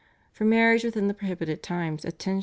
for 0.31 0.45
marriage 0.45 0.83
within 0.83 1.07
the 1.07 1.13
prohibited 1.13 1.61
times 1.61 2.03
at 2.05 2.17
10s. 2.17 2.39